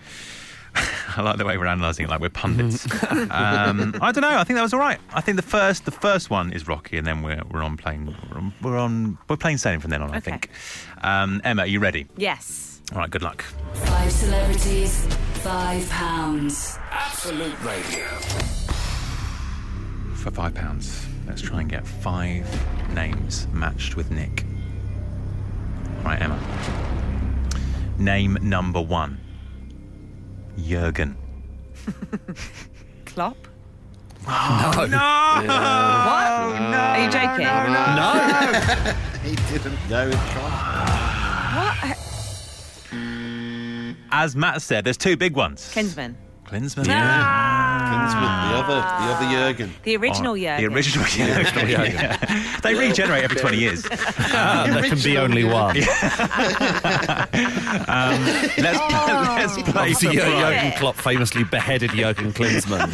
[0.74, 2.86] I like the way we're analysing it like we're pundits.
[3.10, 4.38] um, I don't know.
[4.38, 4.98] I think that was all right.
[5.12, 8.16] I think the first the first one is rocky, and then we're we're on plain
[8.30, 10.10] we're on we're, on, we're plain sailing from then on.
[10.10, 10.50] I think.
[11.02, 12.06] Um, Emma, are you ready?
[12.16, 12.80] Yes.
[12.92, 13.10] All right.
[13.10, 13.42] Good luck.
[13.74, 15.04] Five celebrities,
[15.42, 16.78] five pounds.
[16.90, 18.06] Absolute Radio.
[20.14, 22.46] For five pounds, let's try and get five
[22.94, 24.44] names matched with Nick.
[25.98, 26.40] All right, Emma.
[27.98, 29.20] Name number one.
[30.58, 31.16] Jurgen.
[33.04, 33.36] Klopp.
[34.26, 34.84] No.
[35.38, 36.24] What?
[36.74, 37.46] Are you joking?
[37.96, 38.12] No.
[39.22, 40.14] he didn't know it.
[40.14, 40.78] What?
[44.10, 45.70] As Matt said, there's two big ones.
[45.72, 46.14] Klinsmann.
[46.44, 46.86] Klinsmann.
[46.88, 47.67] Ah!
[48.14, 49.70] Klinsmann, the other, the other Jurgen.
[49.82, 50.64] The original Oh, Jurgen.
[50.70, 51.68] The original Jurgen.
[51.70, 52.16] yeah.
[52.62, 53.82] They regenerate every 20 years.
[53.88, 55.76] there can be only one.
[57.88, 58.24] Um,
[58.58, 62.90] let's, let's play Obviously, for Jur- Jurgen Klopp famously beheaded Jurgen Klinsmann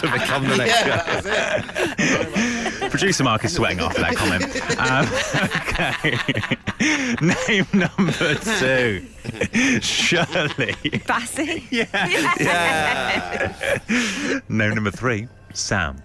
[0.00, 2.67] to become the next guy.
[2.90, 4.44] Producer Mark is sweating after that comment.
[4.78, 5.06] Um,
[5.68, 6.18] okay.
[7.48, 9.04] Name number two.
[9.80, 10.74] Shirley.
[11.04, 11.64] Bassey.
[11.70, 11.88] Yeah.
[14.48, 15.28] Name number three.
[15.52, 16.02] Sam.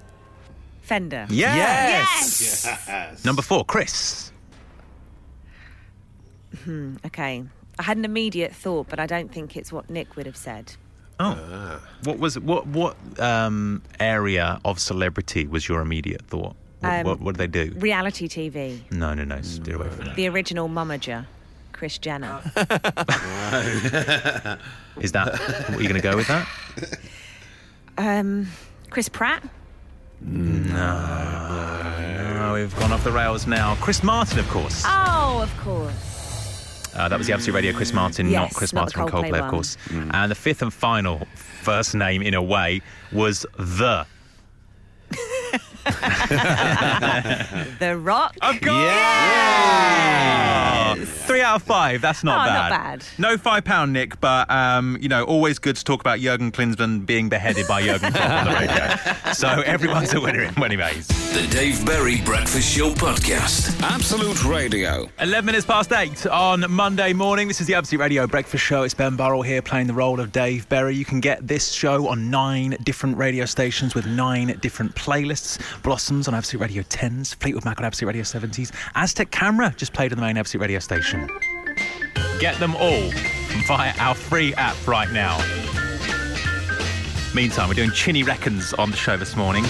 [0.81, 1.25] Fender.
[1.29, 2.65] Yes.
[2.65, 3.23] Yes.
[3.23, 3.63] Number four.
[3.63, 4.31] Chris.
[6.63, 7.43] Hmm, okay.
[7.79, 10.73] I had an immediate thought, but I don't think it's what Nick would have said.
[11.19, 11.79] Oh.
[12.03, 16.55] What was what what um, area of celebrity was your immediate thought?
[16.83, 17.73] What, Um, what, what did they do?
[17.79, 18.79] Reality TV.
[18.91, 19.41] No, no, no.
[19.41, 20.15] Steer away from that.
[20.15, 21.25] The original momager,
[21.71, 22.41] Chris Jenner.
[25.01, 25.31] Is that
[25.69, 26.47] what you're going to go with that?
[27.97, 28.47] um,
[28.89, 29.43] Chris Pratt.
[30.21, 30.61] No,
[32.53, 33.75] we've gone off the rails now.
[33.75, 34.83] Chris Martin, of course.
[34.85, 36.91] Oh, of course.
[36.95, 39.31] Uh, that was the Absolute Radio Chris Martin, not Chris not Martin the from Coldplay
[39.31, 39.49] Coldplay, of one.
[39.49, 39.77] course.
[39.91, 44.05] And the fifth and final first name, in a way, was The.
[47.79, 48.35] The Rock.
[48.41, 48.73] Of course!
[49.83, 50.95] Yeah!
[51.05, 52.01] Three out of five.
[52.01, 52.69] That's not Oh, bad.
[52.69, 53.05] not bad.
[53.17, 57.05] No five pound, Nick, but um, you know, always good to talk about Jurgen Klinsmann
[57.05, 58.95] being beheaded by Jurgen Klopp on the radio.
[59.33, 61.07] So everyone's a winner in many ways.
[61.07, 63.81] The Dave Berry Breakfast Show Podcast.
[63.81, 65.09] Absolute Radio.
[65.19, 67.47] 11 minutes past 8 on Monday morning.
[67.47, 68.83] This is the Absolute Radio Breakfast Show.
[68.83, 70.95] It's Ben Burrell here playing the role of Dave Berry.
[70.95, 75.42] You can get this show on nine different radio stations with nine different playlists.
[75.83, 80.11] Blossoms on Absolute Radio 10s, Fleetwood Mac on Absolute Radio 70s, Aztec Camera just played
[80.11, 81.29] on the main Absolute Radio station.
[82.39, 83.11] Get them all
[83.67, 85.37] via our free app right now.
[87.33, 89.65] Meantime, we're doing Chinny Reckons on the show this morning.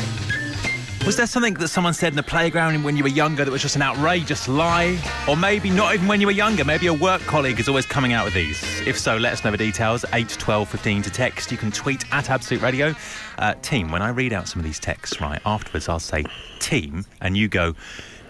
[1.05, 3.61] Was there something that someone said in the playground when you were younger that was
[3.61, 4.97] just an outrageous lie?
[5.27, 8.13] Or maybe not even when you were younger, maybe a work colleague is always coming
[8.13, 8.63] out with these.
[8.87, 10.05] If so, let us know the details.
[10.13, 11.51] 8 12 15 to text.
[11.51, 12.95] You can tweet at Absolute Radio.
[13.37, 16.23] Uh, team, when I read out some of these texts, right, afterwards I'll say
[16.59, 17.75] team, and you go,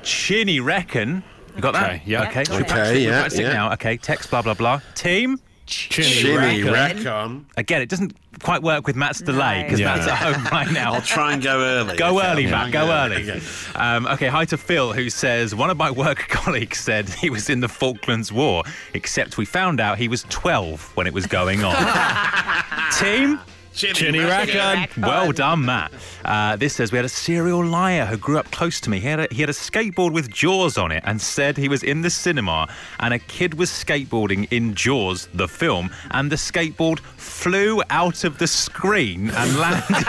[0.01, 1.23] Chinny reckon.
[1.55, 1.91] You got that?
[1.91, 2.27] Okay, yeah.
[2.27, 3.05] Okay, should we Okay, practice it?
[3.05, 3.53] We'll yeah, yeah.
[3.53, 3.73] now.
[3.73, 4.81] Okay, text, blah, blah, blah.
[4.95, 5.39] Team.
[5.65, 7.45] Chinny Reckon.
[7.57, 9.95] Again, it doesn't quite work with Matt's delay because Yeah.
[9.95, 10.93] Matt's at home right now.
[10.93, 11.95] I'll try and go early.
[11.97, 12.71] Go early, Matt.
[12.71, 13.29] Go and early.
[13.31, 13.41] Okay.
[13.75, 17.49] Um, okay, hi to Phil, who says one of my work colleagues said he was
[17.49, 21.63] in the Falklands War, except we found out he was 12 when it was going
[21.63, 21.75] on.
[22.99, 23.39] Team.
[23.73, 24.87] Chinny Reckon.
[25.01, 25.91] Well done, Matt.
[26.23, 28.99] Uh, this says we had a serial liar who grew up close to me.
[28.99, 31.83] He had, a, he had a skateboard with Jaws on it and said he was
[31.83, 32.67] in the cinema
[32.99, 38.37] and a kid was skateboarding in Jaws, the film, and the skateboard flew out of
[38.37, 40.05] the screen and landed in his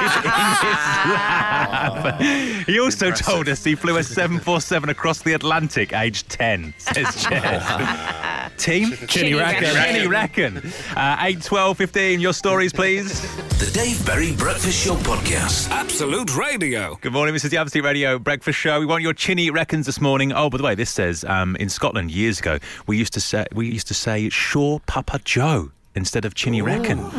[1.14, 2.20] lap.
[2.66, 7.26] He also told us he flew a 747 across the Atlantic, aged 10, says
[8.56, 8.58] Jed.
[8.58, 8.90] Team?
[9.08, 9.74] Chinny Reckon.
[9.74, 10.62] Chinny Reckon.
[10.96, 13.20] Uh, 8, 12, 15, your stories, please.
[13.58, 15.70] The Dave Berry Breakfast Show Podcast.
[15.70, 16.96] Absolute Radio.
[17.00, 18.80] Good morning, this is the Absolute Radio Breakfast Show.
[18.80, 20.32] We want your chinny reckons this morning.
[20.32, 23.46] Oh, by the way, this says um, in Scotland years ago we used to say
[23.54, 26.98] we used to say Sure Papa Joe instead of chinny reckon.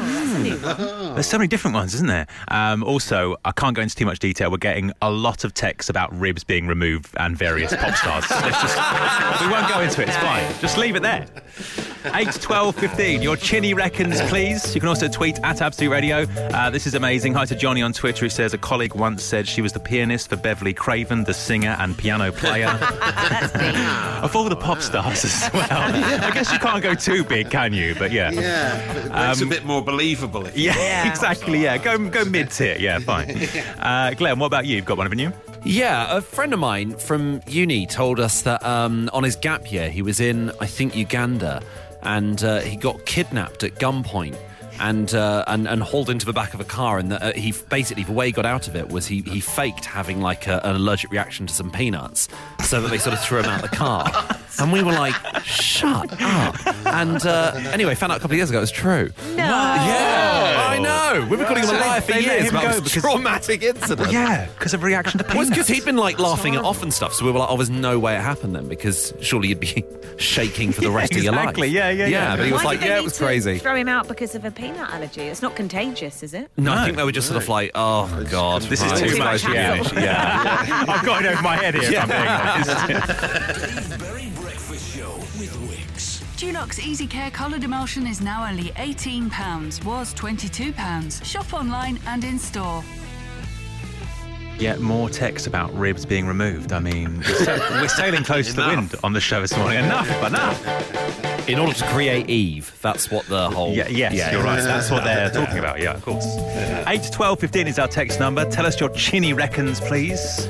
[1.15, 2.27] There's so many different ones, isn't there?
[2.49, 4.51] Um, also, I can't go into too much detail.
[4.51, 8.29] We're getting a lot of texts about ribs being removed and various pop stars.
[8.29, 10.09] Let's just, we won't go into it.
[10.09, 10.43] It's fine.
[10.59, 11.25] Just leave it there.
[12.13, 13.21] 8, 12, 15.
[13.21, 14.75] Your chinny reckons, please.
[14.75, 16.23] You can also tweet at Absolute Radio.
[16.23, 17.33] Uh, this is amazing.
[17.33, 20.29] Hi to Johnny on Twitter who says a colleague once said she was the pianist
[20.29, 22.67] for Beverly Craven, the singer and piano player.
[24.21, 25.67] of all the pop stars as well.
[25.71, 27.95] I guess you can't go too big, can you?
[27.95, 28.31] But yeah.
[28.31, 30.45] Yeah, but it makes Um, a bit more believable.
[30.45, 31.61] If Yeah, exactly.
[31.63, 32.77] Yeah, go go mid tier.
[32.79, 33.47] Yeah, fine.
[33.79, 34.75] Uh, Glenn, what about you?
[34.77, 35.31] You've got one, haven't you?
[35.63, 39.89] Yeah, a friend of mine from uni told us that um, on his gap year
[39.89, 41.61] he was in, I think, Uganda,
[42.03, 44.35] and uh, he got kidnapped at gunpoint.
[44.77, 47.53] And, uh, and and hauled into the back of a car, and the, uh, he
[47.69, 50.59] basically the way he got out of it was he he faked having like a,
[50.65, 52.27] an allergic reaction to some peanuts,
[52.61, 54.03] so that they sort of threw him out the car,
[54.59, 55.13] and we were like,
[55.43, 59.11] "Shut up!" And uh, anyway, found out a couple of years ago it was true.
[59.35, 59.35] No.
[59.45, 61.25] Yeah, I know.
[61.29, 63.11] We've been calling him a liar for they let years him about go this because-
[63.11, 64.11] traumatic incident.
[64.11, 65.83] Yeah, because of reaction to Well, it's because peanuts.
[65.83, 67.99] he'd been like laughing it off and stuff, so we were like, "Oh, there's no
[67.99, 69.83] way it happened then," because surely you'd be
[70.17, 71.41] shaking for the Yeah, rest of your life.
[71.49, 71.67] exactly.
[71.69, 72.35] Yeah, yeah, yeah.
[72.35, 73.87] but he was Why like, did they "Yeah, need it was to crazy." Throw him
[73.89, 75.21] out because of a peanut allergy.
[75.21, 76.49] It's not contagious, is it?
[76.57, 79.09] No, I think they were just sort of like, "Oh God, This is right, too
[79.09, 79.43] this much.
[79.43, 80.85] guy's Yeah, yeah.
[80.87, 81.83] I've got it over my head here.
[81.83, 82.87] If I'm being honest.
[82.87, 84.44] Dave Berry Breakfast Show with
[86.55, 86.65] Wickes.
[86.79, 91.23] Dulux Easy Care coloured emulsion is now only £18, was £22.
[91.23, 92.83] Shop online and in store.
[94.57, 96.71] Yet more text about ribs being removed.
[96.71, 99.83] I mean, we're, sa- we're sailing close to the wind on the show this morning.
[99.83, 101.49] Enough, enough.
[101.49, 103.73] In order to create Eve, that's what the whole.
[103.73, 104.61] Yeah, yes, Yeah, you're right.
[104.61, 105.81] That's what they're talking about.
[105.81, 106.25] Yeah, of course.
[106.87, 108.49] 8 to 12 15 is our text number.
[108.49, 110.47] Tell us your chinny reckons, please.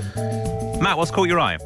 [0.80, 1.58] Matt, what's caught your eye?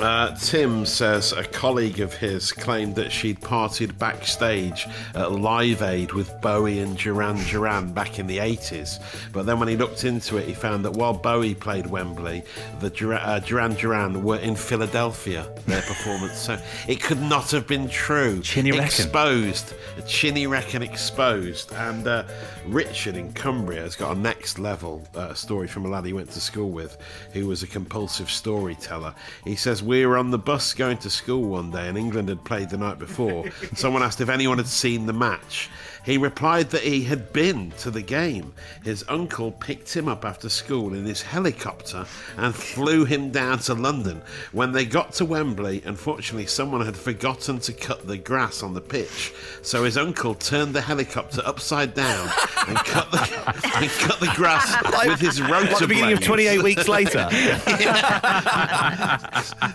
[0.00, 6.12] Uh, Tim says a colleague of his claimed that she'd partied backstage at Live Aid
[6.12, 9.02] with Bowie and Duran Duran back in the 80s.
[9.32, 12.44] But then when he looked into it, he found that while Bowie played Wembley,
[12.78, 16.38] the Dura- uh, Duran Duran were in Philadelphia, their performance.
[16.38, 18.40] So it could not have been true.
[18.40, 18.84] Chinny reckon.
[18.84, 19.74] Exposed.
[20.06, 21.72] Chinny reckon exposed.
[21.72, 22.22] And uh,
[22.68, 26.30] Richard in Cumbria has got a next level uh, story from a lad he went
[26.30, 26.98] to school with
[27.32, 29.12] who was a compulsive storyteller.
[29.44, 32.44] He says, We were on the bus going to school one day and England had
[32.44, 33.46] played the night before.
[33.74, 35.70] Someone asked if anyone had seen the match.
[36.08, 38.54] He replied that he had been to the game.
[38.82, 42.06] His uncle picked him up after school in his helicopter
[42.38, 44.22] and flew him down to London.
[44.52, 48.80] When they got to Wembley, unfortunately, someone had forgotten to cut the grass on the
[48.80, 49.34] pitch.
[49.60, 52.30] So his uncle turned the helicopter upside down
[52.66, 53.18] and cut the,
[53.76, 57.28] and cut the grass with his rotor Like the beginning of 28 weeks later.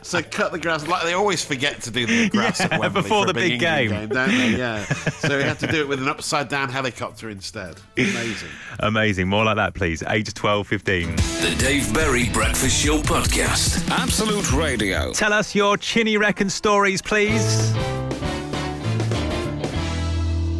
[0.02, 3.04] so cut the grass like they always forget to do the grass Yeah, at Wembley
[3.04, 4.10] before for the big England game.
[4.10, 4.58] don't they?
[4.58, 4.84] Yeah.
[4.86, 7.76] so he had to do it with an upside down helicopter instead.
[7.98, 8.50] Amazing.
[8.80, 9.28] Amazing.
[9.28, 10.04] More like that, please.
[10.08, 11.16] 8 to 12 15.
[11.16, 13.88] The Dave Berry Breakfast Show podcast.
[13.90, 15.12] Absolute Radio.
[15.14, 17.74] Tell us your chinny reckon stories, please.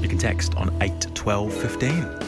[0.02, 2.20] You can text on 8 12 15.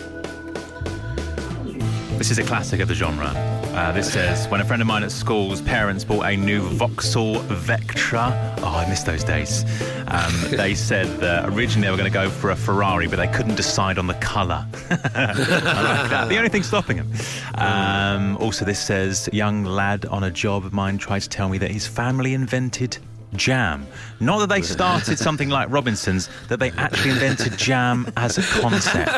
[2.17, 3.33] This is a classic of the genre.
[3.75, 7.35] Uh, this says, when a friend of mine at school's parents bought a new Vauxhall
[7.43, 8.57] Vectra.
[8.59, 9.65] Oh, I miss those days.
[10.07, 13.27] Um, they said that originally they were going to go for a Ferrari, but they
[13.27, 14.65] couldn't decide on the colour.
[15.15, 16.29] Like.
[16.29, 17.11] The only thing stopping them.
[17.55, 21.57] Um, also, this says, young lad on a job of mine tried to tell me
[21.57, 22.97] that his family invented
[23.35, 23.85] jam.
[24.19, 29.11] Not that they started something like Robinson's, that they actually invented jam as a concept.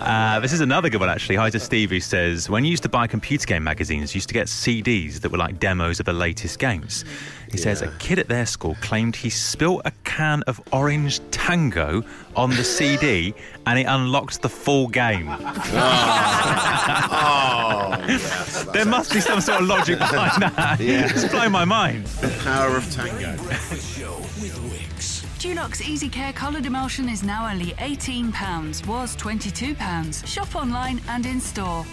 [0.00, 1.36] Uh, this is another good one, actually.
[1.36, 4.28] Hi to Steve, who says, When you used to buy computer game magazines, you used
[4.28, 7.04] to get CDs that were like demos of the latest games.
[7.50, 12.02] He says, A kid at their school claimed he spilt a can of orange tango
[12.34, 13.32] on the CD
[13.66, 15.28] and it unlocked the full game.
[17.16, 18.64] Oh, yes.
[18.72, 20.80] There must be some sort of logic behind that.
[20.80, 21.08] Yeah.
[21.10, 22.06] It's blown my mind.
[22.06, 23.36] The power of tango.
[25.44, 30.26] Dulux Easy Care coloured emulsion is now only £18, was £22.
[30.26, 31.84] Shop online and in store.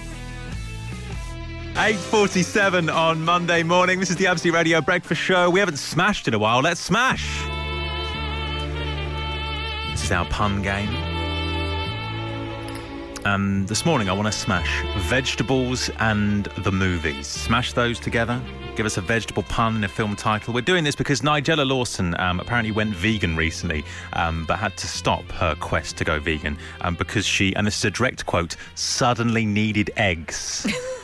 [1.74, 4.00] 8.47 on Monday morning.
[4.00, 5.50] This is the Absolute Radio Breakfast Show.
[5.50, 6.62] We haven't smashed in a while.
[6.62, 7.42] Let's smash.
[9.92, 10.88] This is our pun game.
[13.26, 17.28] Um, this morning, I want to smash vegetables and the movies.
[17.28, 18.42] Smash those together.
[18.76, 20.54] Give us a vegetable pun in a film title.
[20.54, 24.88] We're doing this because Nigella Lawson um, apparently went vegan recently, um, but had to
[24.88, 28.56] stop her quest to go vegan um, because she, and this is a direct quote,
[28.76, 30.66] suddenly needed eggs,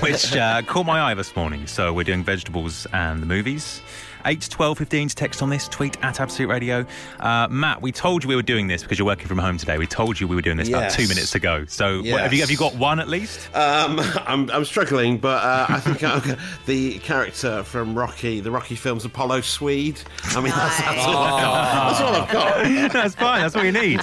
[0.00, 1.66] which uh, caught my eye this morning.
[1.66, 3.82] So we're doing vegetables and the movies.
[4.26, 6.86] 8 to 12 15 to text on this, tweet at Absolute Radio.
[7.20, 9.78] Uh, Matt, we told you we were doing this because you're working from home today.
[9.78, 11.64] We told you we were doing this about two minutes ago.
[11.66, 13.48] So what, have, you, have you got one at least?
[13.54, 18.74] Um, I'm, I'm struggling, but uh, I think I, the character from Rocky, the Rocky
[18.76, 20.00] films, Apollo Swede.
[20.30, 21.88] I mean, that's, that's all I've got.
[21.88, 22.44] That's all I've got.
[22.94, 23.40] That's fine.
[23.40, 24.00] That's all you need.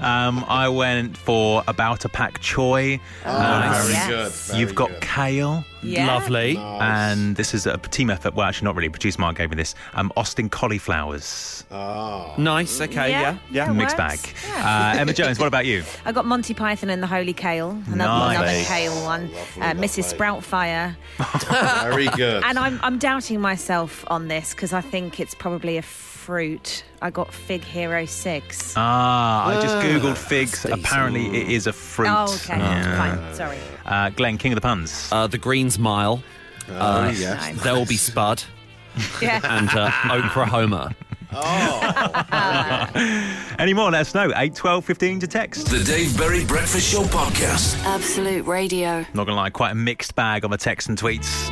[0.00, 3.00] Um, I went for about a pack choy.
[3.24, 5.00] Oh, very good, very You've got good.
[5.00, 5.64] kale.
[5.84, 6.06] Yeah.
[6.14, 6.56] Lovely.
[6.56, 8.34] And this is a team effort.
[8.34, 8.88] Well, actually, not really.
[8.88, 9.74] Producer Mark gave me this.
[9.94, 11.64] Um, Austin cauliflowers.
[11.70, 12.34] Oh.
[12.38, 12.80] Nice.
[12.80, 13.10] Okay.
[13.10, 13.38] Yeah, Yeah.
[13.50, 13.66] Yeah.
[13.66, 13.72] yeah.
[13.72, 14.22] Mixed works.
[14.22, 14.34] bag.
[14.48, 14.92] Yeah.
[14.94, 15.82] Uh, Emma Jones, what about you?
[16.04, 18.38] I got Monty Python and the Holy Kale, another, Nice.
[18.38, 19.30] another kale one.
[19.60, 20.14] uh, Mrs.
[20.14, 20.96] Sproutfire.
[21.82, 22.42] Very good.
[22.44, 25.82] And I'm, I'm doubting myself on this because I think it's probably a
[26.24, 26.84] fruit.
[27.02, 28.74] I got Fig Hero 6.
[28.76, 30.64] Ah, I just Ah, googled figs.
[30.64, 32.08] Apparently, it is a fruit.
[32.10, 32.58] Oh, okay.
[32.58, 33.34] Fine.
[33.34, 33.58] Sorry.
[33.84, 35.10] Uh, Glenn, king of the puns.
[35.12, 36.22] Uh, the Greens Mile.
[36.70, 37.62] Oh, yes.
[37.62, 38.42] There will be Spud
[39.22, 39.40] Yeah.
[39.44, 40.94] and uh, Oklahoma.
[43.58, 43.90] Any more?
[43.90, 44.32] Let us know.
[44.34, 45.66] 8, 12, 15 to text.
[45.66, 47.76] The Dave Berry Breakfast Show Podcast.
[47.84, 49.00] Absolute Radio.
[49.14, 51.50] Not gonna lie, quite a mixed bag on the text and tweets.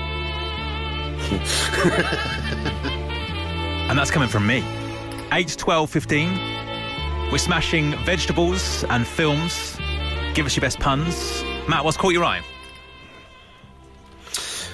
[3.88, 4.62] And that's coming from me.
[5.32, 6.28] 8, 12, 15.
[7.30, 9.78] We're smashing vegetables and films.
[10.34, 11.42] Give us your best puns.
[11.68, 12.42] Matt, what's caught your eye?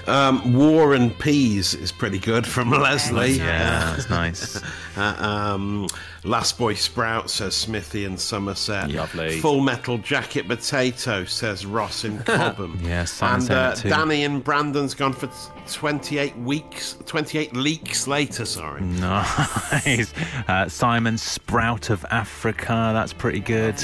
[0.06, 3.32] Um, War and Peas is pretty good from Leslie.
[3.32, 4.60] Yeah, that's nice.
[4.96, 5.14] Uh,
[5.54, 5.86] um,
[6.24, 8.90] Last Boy Sprout says Smithy in Somerset.
[8.90, 9.38] Lovely.
[9.40, 12.80] Full Metal Jacket Potato says Ross in Cobham.
[12.82, 13.88] Yeah, and uh, too.
[13.90, 18.44] Danny and Brandon's gone for t- 28 weeks, 28 leaks later.
[18.44, 18.80] Sorry.
[18.80, 20.12] Nice.
[20.48, 22.90] Uh, Simon Sprout of Africa.
[22.92, 23.76] That's pretty good.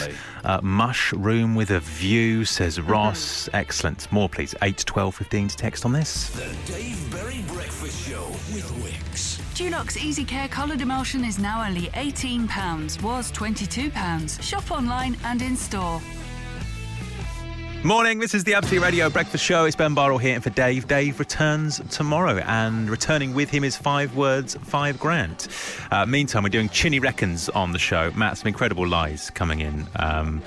[0.44, 3.48] Uh, mushroom with a view, says Ross.
[3.52, 4.10] Excellent.
[4.12, 4.54] More, please.
[4.62, 6.30] 8, 12, 15 to text on this.
[6.30, 9.40] The Dave Berry Breakfast Show with Wickes.
[9.54, 14.42] Dulux Easy Care coloured emulsion is now only £18, was £22.
[14.42, 16.00] Shop online and in store.
[17.84, 19.66] Morning, this is the Absolute Radio Breakfast Show.
[19.66, 20.88] It's Ben Burrell here and for Dave.
[20.88, 25.48] Dave returns tomorrow, and returning with him is five words, five Grant.
[25.90, 28.10] Uh, meantime, we're doing Chinny Reckons on the show.
[28.12, 29.86] Matt, some incredible lies coming in.
[29.96, 30.40] Um,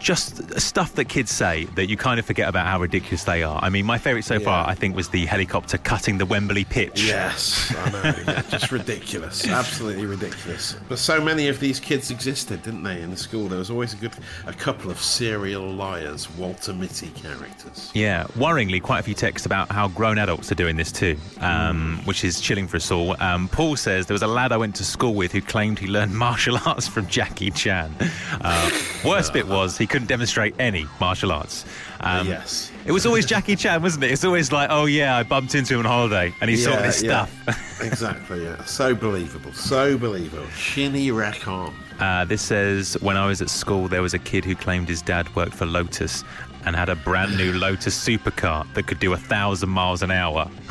[0.00, 3.60] just stuff that kids say that you kind of forget about how ridiculous they are.
[3.62, 7.04] I mean, my favourite so far, I think, was the helicopter cutting the Wembley pitch.
[7.04, 8.02] Yes, I know.
[8.02, 10.76] yeah, just ridiculous, absolutely ridiculous.
[10.88, 13.02] But so many of these kids existed, didn't they?
[13.02, 14.12] In the school, there was always a good,
[14.46, 17.90] a couple of serial liars, Walter Mitty characters.
[17.94, 22.00] Yeah, worryingly, quite a few texts about how grown adults are doing this too, um,
[22.06, 23.20] which is chilling for us all.
[23.22, 25.86] Um, Paul says there was a lad I went to school with who claimed he
[25.86, 27.94] learned martial arts from Jackie Chan.
[28.40, 28.70] Uh,
[29.04, 31.66] worst bit was he couldn't demonstrate any martial arts.
[32.00, 32.70] Um, yes.
[32.86, 34.12] It was always Jackie Chan, wasn't it?
[34.12, 37.02] It's always like, oh yeah, I bumped into him on holiday and he saw this
[37.02, 37.26] yeah.
[37.26, 37.82] stuff.
[37.82, 38.64] exactly, yeah.
[38.64, 40.46] So believable, so believable.
[40.56, 41.74] Chinny Reckon.
[41.98, 45.02] Uh, this says when I was at school, there was a kid who claimed his
[45.02, 46.24] dad worked for Lotus
[46.64, 50.50] and had a brand new Lotus supercar that could do a thousand miles an hour.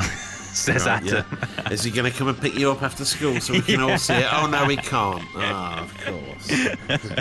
[0.52, 1.24] says Right, Adam.
[1.58, 1.70] yeah.
[1.70, 3.98] Is he going to come and pick you up after school so we can all
[3.98, 4.26] see it?
[4.32, 5.22] Oh, no, he can't.
[5.36, 6.29] Ah, of course.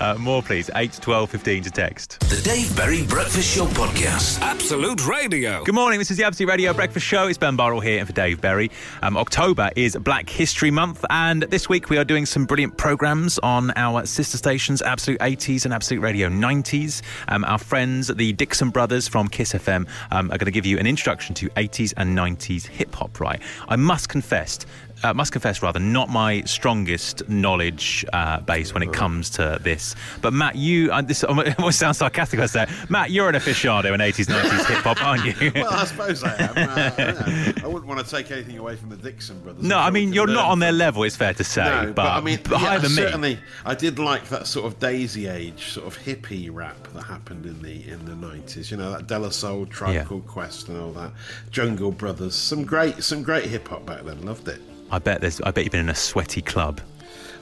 [0.00, 0.68] Uh, more, please.
[0.74, 2.18] 8, 12, 15 to text.
[2.20, 4.40] The Dave Berry Breakfast Show Podcast.
[4.40, 5.62] Absolute Radio.
[5.62, 5.98] Good morning.
[6.00, 7.28] This is the Absolute Radio Breakfast Show.
[7.28, 8.70] It's Ben Burrell here and for Dave Berry.
[9.02, 13.38] Um, October is Black History Month, and this week we are doing some brilliant programs
[13.38, 17.02] on our sister stations, Absolute 80s and Absolute Radio 90s.
[17.28, 20.78] Um, our friends, the Dixon Brothers from Kiss FM, um, are going to give you
[20.78, 23.20] an introduction to 80s and 90s hip hop.
[23.20, 23.40] Right?
[23.68, 24.58] I must confess.
[25.04, 29.94] Uh, must confess, rather, not my strongest knowledge uh, base when it comes to this.
[30.22, 31.22] But Matt, you, uh, this
[31.58, 32.40] almost sounds sarcastic.
[32.40, 35.52] I say, Matt, you're an aficionado in 80s, 90s hip hop, aren't you?
[35.54, 36.54] well, I suppose I am.
[36.94, 37.52] Uh.
[37.62, 39.62] I wouldn't want to take anything away from the Dixon brothers.
[39.62, 41.02] No, I mean you're learn not on their level.
[41.02, 42.96] It's fair to say, No, but, I mean, but higher yeah, than me.
[42.96, 47.46] certainly, I did like that sort of Daisy Age sort of hippie rap that happened
[47.46, 48.70] in the in the nineties.
[48.70, 50.04] You know, that De La Soul, Tribe Yeah.
[50.04, 51.12] Called Quest, and all that.
[51.50, 54.24] Jungle Brothers, some great some great hip hop back then.
[54.24, 54.60] Loved it.
[54.94, 55.40] I bet there's.
[55.40, 56.80] I bet you've been in a sweaty club.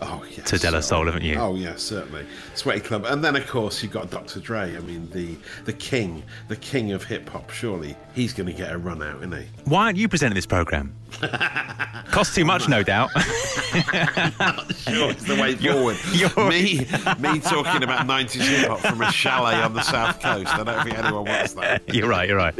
[0.01, 1.37] Oh yes, To De La Soul, haven't you?
[1.37, 2.25] Oh yeah, certainly.
[2.55, 4.41] Sweaty Club, and then of course you've got Dr.
[4.41, 4.75] Dre.
[4.75, 7.51] I mean, the the king, the king of hip hop.
[7.51, 9.47] Surely he's going to get a run out, isn't he?
[9.67, 10.95] Why aren't you presenting this program?
[12.11, 13.11] Costs too much, no doubt.
[14.93, 15.97] Sure, it's the way forward.
[16.51, 16.79] me,
[17.19, 20.49] me talking about 90s hip hop from a chalet on the south coast.
[20.49, 21.83] I don't think anyone wants that.
[21.95, 22.29] you're right.
[22.29, 22.55] You're right.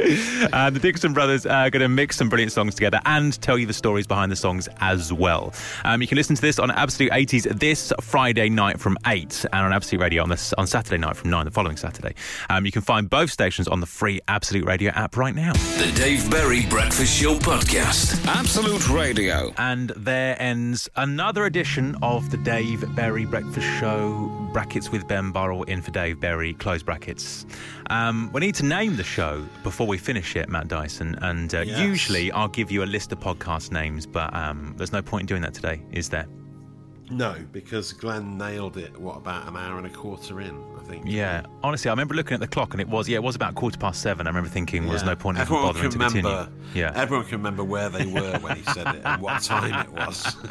[0.51, 3.65] Uh, the Dixon Brothers are going to mix some brilliant songs together and tell you
[3.67, 5.53] the stories behind the songs as well.
[5.83, 9.65] Um, you can listen to this on Absolute 80s this Friday night from eight, and
[9.65, 12.15] on Absolute Radio on this on Saturday night from nine, the following Saturday.
[12.49, 15.53] Um, you can find both stations on the free Absolute Radio app right now.
[15.53, 18.25] The Dave Berry Breakfast Show Podcast.
[18.47, 19.53] Absolute Radio.
[19.57, 24.29] And there ends another edition of the Dave Berry Breakfast Show.
[24.51, 27.45] Brackets with Ben Burrell in for Dave Berry, close brackets.
[27.89, 31.15] Um, we need to name the show before we finish it, Matt Dyson.
[31.21, 31.79] And uh, Yes.
[31.79, 35.27] usually I'll give you a list of podcast names, but um, there's no point in
[35.27, 36.27] doing that today, is there?
[37.09, 38.97] No, because Glenn nailed it.
[38.97, 40.57] What about an hour and a quarter in?
[40.77, 41.05] I think.
[41.05, 43.55] Yeah, honestly, I remember looking at the clock and it was yeah, it was about
[43.55, 44.27] quarter past seven.
[44.27, 46.47] I remember thinking, well, there's no point in bothering to continue.
[46.73, 49.91] Yeah, Everyone can remember where they were when he said it and what time it
[49.93, 50.35] was.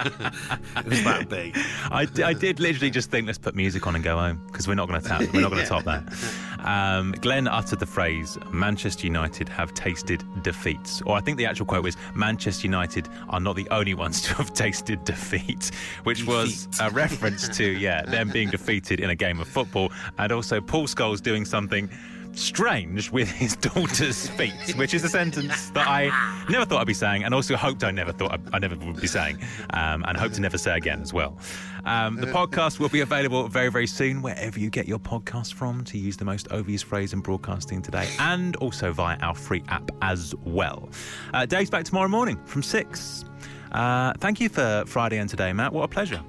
[0.77, 1.57] it was that big.
[1.91, 4.69] I, d- I did literally just think let's put music on and go home because
[4.69, 6.05] we're not going to tap, we're not going to top that.
[6.63, 11.67] Um, Glenn uttered the phrase "Manchester United have tasted defeats," or I think the actual
[11.67, 15.73] quote was "Manchester United are not the only ones to have tasted defeat,"
[16.05, 16.42] which was
[16.81, 20.87] a reference to yeah them being defeated in a game of football, and also Paul
[20.87, 21.89] Scholes doing something.
[22.35, 26.05] Strange with his daughter's feet, which is a sentence that I
[26.49, 29.03] never thought I'd be saying, and also hoped I never thought I, I never would
[29.03, 29.39] be saying,
[29.75, 31.37] um, and hope to never say again as well.
[31.85, 35.85] Um, the podcast will be available very, very soon, wherever you get your podcast from,
[35.85, 39.91] to use the most obvious phrase in broadcasting today, and also via our free app
[40.01, 40.89] as well.
[41.35, 43.27] Uh, Dave's back tomorrow morning from six.
[43.73, 45.73] Uh, thank you for Friday and today, Matt.
[45.73, 46.23] What a pleasure.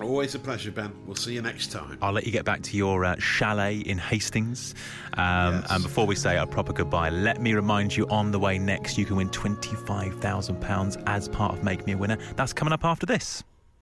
[0.00, 0.92] Always a pleasure, Ben.
[1.06, 1.98] We'll see you next time.
[2.02, 4.74] I'll let you get back to your uh, chalet in Hastings.
[5.14, 8.58] Um, And before we say our proper goodbye, let me remind you on the way
[8.58, 12.16] next, you can win £25,000 as part of Make Me a Winner.
[12.36, 13.44] That's coming up after this.